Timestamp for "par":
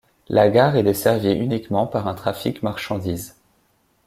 1.85-2.07